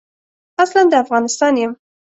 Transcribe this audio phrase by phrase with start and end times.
[0.63, 1.71] اصلاً د افغانستان یم.